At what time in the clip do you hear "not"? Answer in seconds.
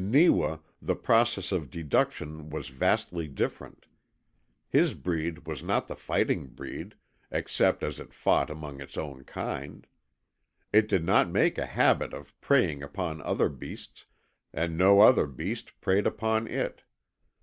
5.62-5.88, 11.04-11.28